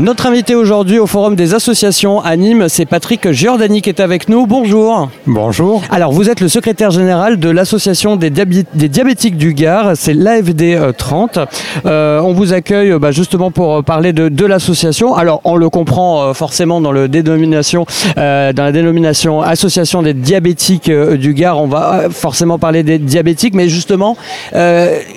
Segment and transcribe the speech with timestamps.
[0.00, 4.28] Notre invité aujourd'hui au Forum des associations à Nîmes, c'est Patrick Giordani qui est avec
[4.28, 4.46] nous.
[4.46, 5.10] Bonjour.
[5.26, 5.82] Bonjour.
[5.90, 10.94] Alors, vous êtes le secrétaire général de l'association des, des, diabétiques du Gard, c'est l'AFD
[10.96, 11.40] 30.
[11.84, 15.16] Euh, on vous accueille bah, justement pour parler de, de l'association.
[15.16, 17.84] Alors, on le comprend euh, forcément dans, le dénomination,
[18.18, 21.60] euh, dans la dénomination Association des diabétiques euh, du Gard.
[21.60, 24.16] On va euh, forcément parler des diabétiques, mais justement,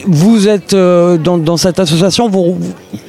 [0.08, 2.58] vous êtes dans, dans, cette association, vous,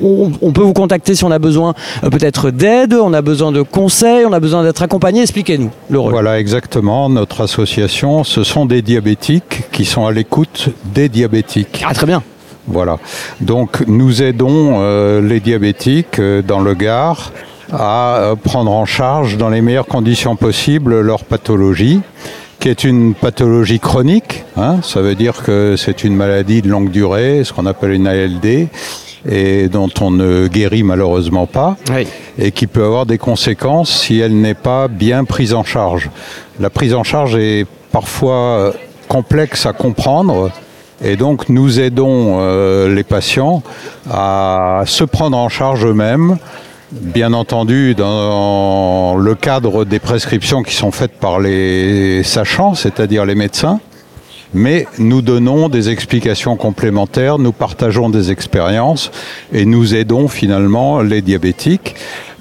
[0.03, 3.53] on, on peut vous contacter si on a besoin euh, peut-être d'aide, on a besoin
[3.53, 5.23] de conseils, on a besoin d'être accompagné.
[5.23, 6.13] Expliquez-nous le rôle.
[6.13, 7.09] Voilà, exactement.
[7.09, 11.85] Notre association, ce sont des diabétiques qui sont à l'écoute des diabétiques.
[11.87, 12.23] Ah, très bien.
[12.67, 12.99] Voilà.
[13.41, 17.33] Donc, nous aidons euh, les diabétiques euh, dans le Gard
[17.73, 22.01] à euh, prendre en charge dans les meilleures conditions possibles leur pathologie
[22.63, 24.45] qui est une pathologie chronique.
[24.57, 28.07] Hein, ça veut dire que c'est une maladie de longue durée, ce qu'on appelle une
[28.07, 28.69] ALD,
[29.29, 32.07] et dont on ne guérit malheureusement pas, oui.
[32.39, 36.09] et qui peut avoir des conséquences si elle n'est pas bien prise en charge.
[36.61, 38.73] La prise en charge est parfois
[39.09, 40.53] complexe à comprendre,
[41.03, 43.65] et donc nous aidons euh, les patients
[44.09, 46.39] à se prendre en charge eux-mêmes,
[46.93, 53.35] bien entendu dans le cadre des prescriptions qui sont faites par les sachants, c'est-à-dire les
[53.35, 53.81] médecins
[54.55, 59.11] mais nous donnons des explications complémentaires, nous partageons des expériences
[59.53, 61.95] et nous aidons finalement les diabétiques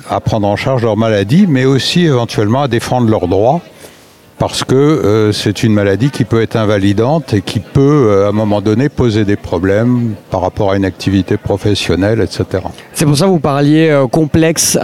[0.09, 3.61] à prendre en charge leur maladie, mais aussi éventuellement à défendre leurs droits
[4.41, 8.29] parce que euh, c'est une maladie qui peut être invalidante et qui peut, euh, à
[8.29, 12.63] un moment donné, poser des problèmes par rapport à une activité professionnelle, etc.
[12.95, 14.79] C'est pour ça que vous parliez euh, complexe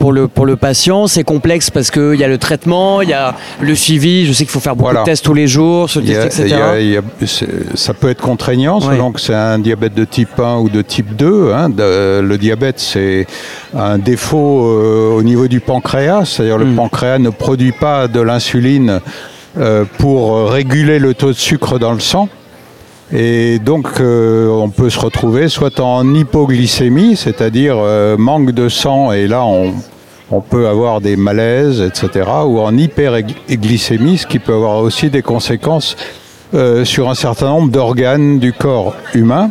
[0.00, 1.06] pour, le, pour le patient.
[1.06, 4.26] C'est complexe parce qu'il y a le traitement, il y a le suivi.
[4.26, 5.02] Je sais qu'il faut faire beaucoup Voilà.
[5.02, 6.54] de tests tous les jours, se tester, y etc.
[6.60, 10.04] a- il y a- c'est- ça peut être contraignant selon que c'est un diabète de
[10.04, 11.52] type 1 ou de type 2.
[11.54, 11.68] hein.
[11.68, 13.28] De- le diabète, c'est
[13.76, 14.58] un défaut
[15.16, 16.74] au niveau du pancréas, c'est-à-dire le Mm.
[16.74, 18.87] pancréas ne produit pas de l'insuline
[19.56, 22.28] euh, pour réguler le taux de sucre dans le sang.
[23.12, 29.10] Et donc, euh, on peut se retrouver soit en hypoglycémie, c'est-à-dire euh, manque de sang,
[29.10, 29.72] et là, on,
[30.42, 35.96] peut avoir des malaises, etc., ou en hyperglycémie, ce qui peut avoir aussi des conséquences
[36.84, 39.50] sur un certain nombre d'organes du corps humain.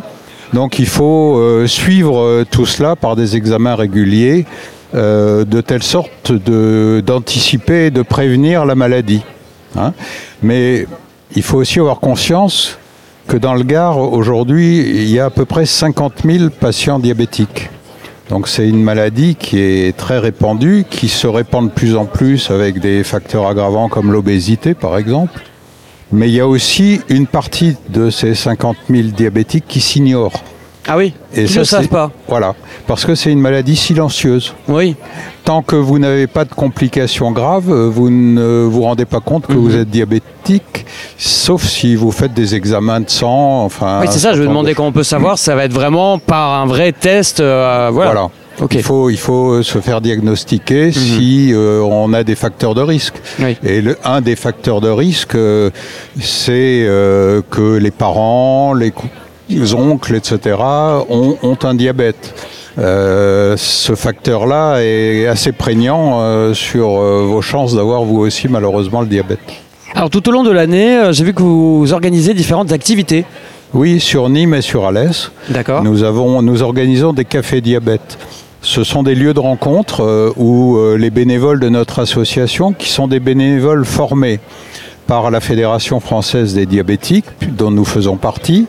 [0.52, 4.46] Donc, il faut suivre tout cela par des examens réguliers,
[4.94, 9.22] euh, de telle sorte d'anticiper et de prévenir la maladie.
[9.76, 9.92] hein.
[10.42, 10.86] Mais
[11.36, 12.78] il faut aussi avoir conscience
[13.26, 17.68] que dans le Gard, aujourd'hui, il y a à peu près 50 000 patients diabétiques.
[18.30, 22.50] Donc c'est une maladie qui est très répandue, qui se répand de plus en plus
[22.50, 25.42] avec des facteurs aggravants comme l'obésité par exemple.
[26.12, 30.42] Mais il y a aussi une partie de ces 50 000 diabétiques qui s'ignorent.
[30.90, 32.10] Ah oui, Et ils ça, ne savent c'est- pas.
[32.28, 32.54] Voilà,
[32.86, 34.54] parce que c'est une maladie silencieuse.
[34.68, 34.96] Oui,
[35.44, 39.46] Tant que vous n'avez pas de complications graves, euh, vous ne vous rendez pas compte
[39.46, 39.58] que Mhm.
[39.58, 40.84] vous êtes diabétique,
[41.16, 43.64] sauf si vous faites des examens de sang.
[43.64, 45.38] Enfin, oui c'est ça, je certain demander nombre comment on peut savoir.
[45.38, 47.40] Ça va être vraiment par un vrai test.
[47.40, 48.28] euh, de- voilà.
[48.72, 53.14] Il, faut, il faut se faire diagnostiquer si euh, on a des facteurs de risque.
[53.38, 53.56] Oui.
[53.62, 55.70] Et le, un des facteurs de risque, euh,
[56.20, 58.92] c'est euh, que les parents, les
[59.74, 60.56] oncles, etc.,
[61.08, 62.34] ont, ont un diabète.
[62.78, 69.00] Euh, ce facteur-là est assez prégnant euh, sur euh, vos chances d'avoir vous aussi malheureusement
[69.00, 69.40] le diabète.
[69.94, 73.24] Alors tout au long de l'année, j'ai vu que vous organisez différentes activités.
[73.74, 75.82] Oui, sur Nîmes et sur Alès, D'accord.
[75.82, 78.18] nous, avons, nous organisons des cafés diabète.
[78.62, 83.20] Ce sont des lieux de rencontre où les bénévoles de notre association, qui sont des
[83.20, 84.40] bénévoles formés
[85.08, 87.24] par la Fédération française des diabétiques,
[87.56, 88.66] dont nous faisons partie,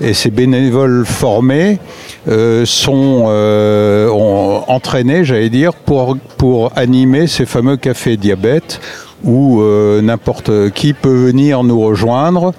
[0.00, 1.80] et ces bénévoles formés
[2.28, 8.80] euh, sont euh, entraînés, j'allais dire, pour, pour animer ces fameux cafés diabète
[9.24, 12.52] où euh, n'importe qui peut venir nous rejoindre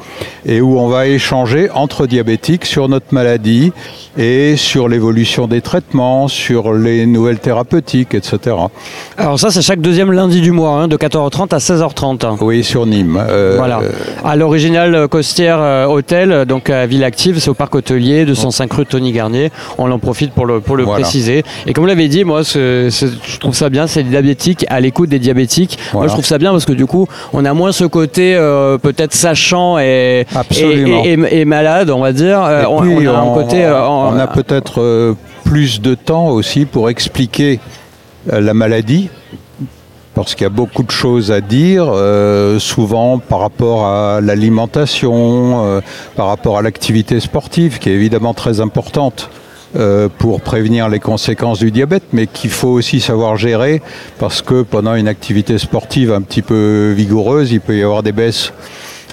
[0.45, 3.71] et où on va échanger entre diabétiques sur notre maladie
[4.17, 8.55] et sur l'évolution des traitements, sur les nouvelles thérapeutiques, etc.
[9.17, 12.37] Alors ça, c'est chaque deuxième lundi du mois, hein, de 14h30 à 16h30.
[12.41, 13.19] Oui, sur Nîmes.
[13.19, 13.81] Euh, Voilà.
[14.23, 18.71] À l'original Costière euh, Hôtel, euh, donc à Ville Active, c'est au parc hôtelier, 205
[18.71, 19.51] rue Tony Garnier.
[19.77, 21.01] On en profite pour le, pour le Voilà.
[21.01, 21.43] préciser.
[21.65, 25.09] Et comme vous l'avez dit, moi, je trouve ça bien, c'est les diabétiques à l'écoute
[25.09, 25.79] des diabétiques.
[25.93, 26.52] Moi, je trouve ça bien.
[26.53, 31.03] Parce que du coup, on a moins ce côté euh, peut-être sachant et, Absolument.
[31.03, 32.41] et, et- et malade, on va dire.
[32.43, 33.63] Euh, Et on, a un on- côté.
[33.63, 37.59] euh, on a peut-être plus de temps aussi pour expliquer
[38.31, 39.09] la maladie,
[40.15, 45.65] parce qu'il y a beaucoup de choses à dire, euh, souvent par rapport à l'alimentation,
[45.65, 45.81] euh,
[46.15, 49.29] par rapport à l'activité sportive, qui est évidemment très importante.
[49.75, 53.81] Euh, pour prévenir les conséquences du diabète, mais qu'il faut aussi savoir gérer
[54.19, 58.11] parce que pendant une activité sportive un petit peu vigoureuse, il peut y avoir des
[58.11, 58.53] baisses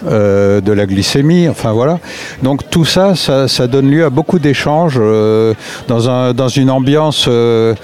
[0.06, 1.98] euh, de la glycémie, enfin voilà.
[2.42, 5.52] Donc tout ça, ça, ça donne lieu à beaucoup d'échanges euh,
[5.88, 7.74] dans, un, dans une ambiance euh,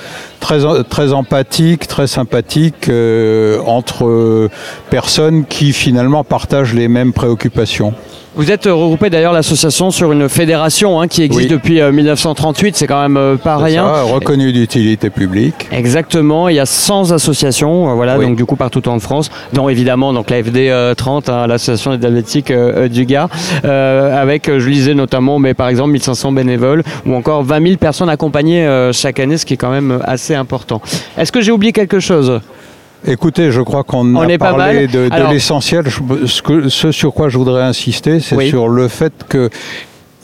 [0.41, 4.51] très, très empathique, très sympathique euh, entre euh,
[4.89, 7.93] personnes qui finalement partagent les mêmes préoccupations.
[8.39, 11.49] Vous êtes regroupé d'ailleurs l'association sur une fédération hein, qui existe Oui.
[11.49, 13.87] depuis euh, 1938, c'est quand même euh, pas rien.
[13.87, 15.67] ça, reconnu d'utilité publique.
[15.73, 18.27] Exactement, il y a 100 associations, euh, voilà, Oui.
[18.27, 21.93] donc du coup partout en France, dont évidemment donc la FD euh, 30, hein, l'association
[21.93, 23.31] des diabétiques euh, euh, du Gard,
[23.65, 27.77] euh, avec, euh, je lisais notamment, mais par exemple 1500 bénévoles ou encore 20 000
[27.79, 30.83] personnes accompagnées euh, chaque année, ce qui est quand même assez important.
[31.17, 32.39] Est-ce que j'ai oublié quelque chose?
[33.07, 35.85] Écoutez, je crois qu'on On a est pas parlé de, de Alors- l'essentiel.
[36.27, 38.49] Ce, que- ce sur quoi je voudrais insister, c'est Oui.
[38.49, 39.51] sur le fait que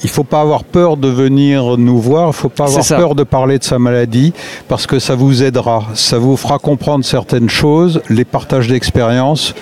[0.05, 3.23] il faut pas avoir peur de venir nous voir, il faut pas avoir peur de
[3.23, 4.33] parler de sa maladie,
[4.67, 9.55] parce que ça vous aidera, ça vous fera comprendre certaines choses, les partages d'expérience.